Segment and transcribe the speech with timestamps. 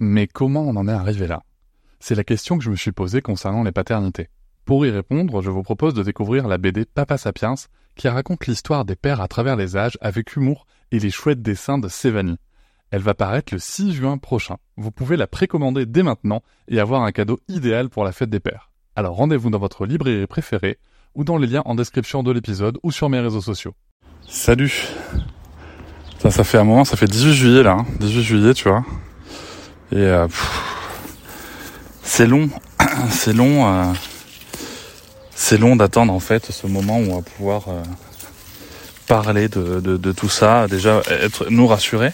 [0.00, 1.42] Mais comment on en est arrivé là?
[1.98, 4.28] C'est la question que je me suis posée concernant les paternités.
[4.64, 7.56] Pour y répondre, je vous propose de découvrir la BD Papa Sapiens,
[7.96, 11.78] qui raconte l'histoire des pères à travers les âges avec humour et les chouettes dessins
[11.78, 12.38] de Sévanie.
[12.92, 14.58] Elle va paraître le 6 juin prochain.
[14.76, 18.38] Vous pouvez la précommander dès maintenant et avoir un cadeau idéal pour la fête des
[18.38, 18.70] pères.
[18.94, 20.78] Alors rendez-vous dans votre librairie préférée
[21.16, 23.74] ou dans les liens en description de l'épisode ou sur mes réseaux sociaux.
[24.28, 24.86] Salut
[26.20, 28.22] ça, ça fait un moment, ça fait 18 juillet là, 18 hein.
[28.22, 28.84] juillet tu vois.
[29.90, 30.28] Et euh,
[32.02, 32.50] c'est long,
[33.10, 33.92] c'est long, euh,
[35.34, 37.82] c'est long d'attendre en fait ce moment où on va pouvoir euh,
[39.06, 42.12] parler de, de, de, tout ça, déjà être nous rassurer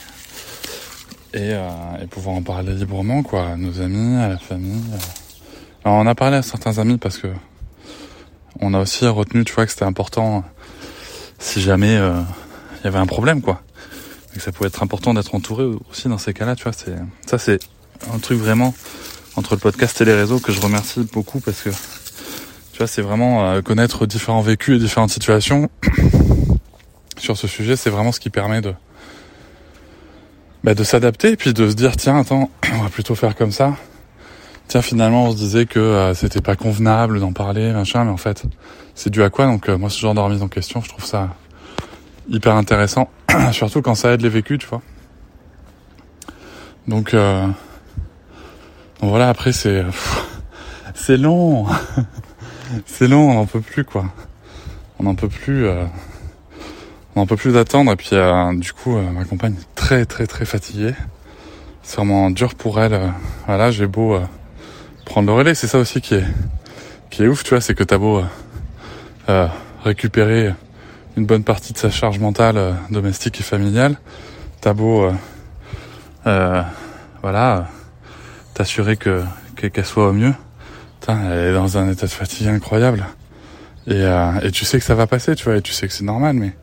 [1.33, 4.85] et, et, pouvoir en parler librement quoi, à nos amis, à la famille.
[5.85, 7.27] Alors, on a parlé à certains amis parce que
[8.61, 10.45] on a aussi retenu, tu vois, que c'était important
[11.41, 13.63] si jamais il y avait un problème quoi
[14.35, 16.73] et ça pouvait être important d'être entouré aussi dans ces cas-là, tu vois.
[16.73, 16.95] C'est
[17.27, 17.61] ça, c'est
[18.13, 18.75] un truc vraiment
[19.37, 23.03] entre le podcast et les réseaux que je remercie beaucoup parce que tu vois, c'est
[23.03, 25.71] vraiment euh, connaître différents vécus et différentes situations
[27.17, 27.77] sur ce sujet.
[27.77, 28.75] C'est vraiment ce qui permet de
[30.65, 33.53] bah, de s'adapter et puis de se dire tiens, attends, on va plutôt faire comme
[33.53, 33.77] ça.
[34.67, 38.17] Tiens, finalement, on se disait que euh, c'était pas convenable d'en parler, machin, mais en
[38.17, 38.45] fait,
[38.95, 39.45] c'est dû à quoi?
[39.47, 41.37] Donc, euh, moi, ce genre de remise en question, je trouve ça
[42.29, 43.09] hyper intéressant,
[43.53, 44.83] surtout quand ça aide les vécus, tu vois.
[46.87, 47.47] Donc, euh,
[49.01, 49.85] donc voilà, après c'est
[50.95, 51.67] c'est long,
[52.87, 54.07] c'est long, on n'en peut plus quoi,
[54.99, 55.85] on n'en peut plus, euh,
[57.15, 57.93] on n'en peut plus d'attendre.
[57.93, 60.95] Et puis euh, du coup euh, ma compagne est très très très fatiguée,
[61.83, 62.95] c'est vraiment dur pour elle.
[62.95, 63.09] Euh,
[63.47, 64.19] voilà, j'ai beau
[65.05, 66.25] prendre le relais, c'est ça aussi qui est
[67.11, 68.23] qui est ouf, tu vois, c'est que t'as beau
[69.85, 70.55] récupérer
[71.17, 73.97] une bonne partie de sa charge mentale euh, domestique et familiale.
[74.61, 75.13] T'as beau, euh,
[76.27, 76.63] euh
[77.23, 77.69] voilà,
[78.53, 79.23] t'assurer que
[79.57, 80.35] qu'elle soit au mieux.
[81.09, 83.07] elle est dans un état de fatigue incroyable.
[83.87, 84.03] Et,
[84.43, 86.37] et tu sais que ça va passer, tu vois, et tu sais que c'est normal,
[86.37, 86.55] mais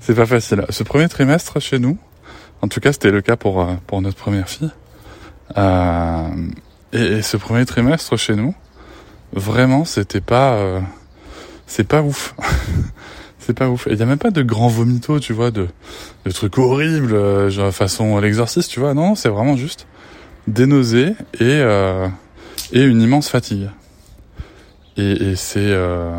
[0.00, 0.64] c'est pas facile.
[0.70, 1.98] Ce premier trimestre chez nous,
[2.62, 4.70] en tout cas, c'était le cas pour pour notre première fille.
[5.58, 8.54] Et, et, ce premier trimestre chez nous,
[9.34, 10.80] vraiment, c'était pas
[11.70, 12.34] c'est pas ouf.
[13.38, 13.86] c'est pas ouf.
[13.88, 15.68] Il y a même pas de grands vomitos, tu vois, de,
[16.26, 18.92] de trucs horribles, euh, genre façon l'exorciste, tu vois.
[18.92, 19.86] Non, c'est vraiment juste
[20.48, 22.08] des nausées et, euh,
[22.72, 23.70] et une immense fatigue.
[24.96, 25.60] Et, et c'est...
[25.60, 26.10] Euh...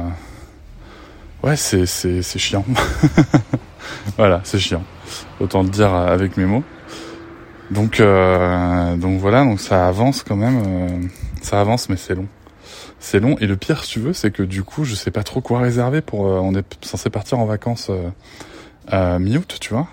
[1.44, 2.63] Ouais, c'est, c'est, c'est chiant.
[4.17, 4.84] voilà, c'est chiant.
[5.41, 6.63] Autant le dire avec mes mots.
[7.72, 10.63] Donc, euh, donc voilà, donc ça avance quand même.
[10.66, 11.07] Euh,
[11.41, 12.28] ça avance, mais c'est long
[12.99, 13.35] c'est long.
[13.39, 15.59] Et le pire, si tu veux, c'est que du coup, je sais pas trop quoi
[15.59, 16.27] réserver pour.
[16.27, 17.91] Euh, on est censé partir en vacances
[18.93, 19.87] euh, mi-août, tu vois.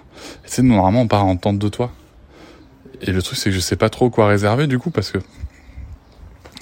[0.44, 1.90] Et c'est normalement on part en tente de toi.
[3.00, 5.18] Et le truc, c'est que je sais pas trop quoi réserver du coup parce que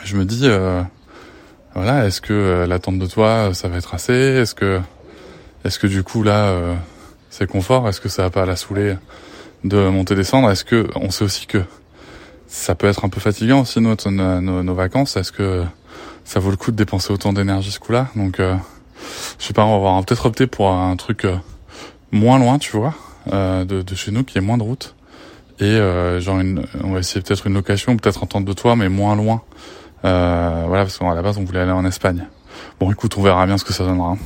[0.04, 0.82] je me dis, euh,
[1.74, 4.12] voilà, est-ce que la tente de toi, ça va être assez?
[4.12, 4.80] Est-ce que,
[5.64, 6.76] est-ce que du coup là,
[7.30, 7.88] c'est confort?
[7.88, 8.96] Est-ce que ça va pas la saouler
[9.64, 10.50] de monter descendre?
[10.50, 11.62] Est-ce que on sait aussi que
[12.46, 15.16] ça peut être un peu fatigant aussi nos, nos, nos vacances?
[15.16, 15.64] Est-ce que
[16.26, 18.08] ça vaut le coup de dépenser autant d'énergie ce coup-là.
[18.16, 18.56] Donc, euh,
[19.38, 21.36] je sais pas, on va peut-être opter pour un truc euh,
[22.10, 22.94] moins loin, tu vois,
[23.32, 24.96] euh, de, chez nous, qui est moins de route.
[25.60, 26.42] Et euh, genre,
[26.82, 29.42] on va essayer peut-être une location, peut-être en de toi, mais moins loin.
[30.02, 32.26] voilà, parce qu'à la base, on voulait aller en Espagne.
[32.80, 34.16] Bon, écoute, on verra bien ce que ça donnera.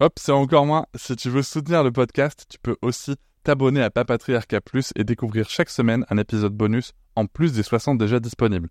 [0.00, 0.86] Hop, c'est encore moins.
[0.96, 3.14] Si tu veux soutenir le podcast, tu peux aussi
[3.44, 7.98] t'abonner à Papatriarca Plus et découvrir chaque semaine un épisode bonus en plus des 60
[7.98, 8.70] déjà disponibles